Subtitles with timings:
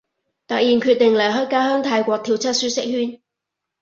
[0.47, 3.21] 突然決定離開家鄉泰國，跳出舒適圈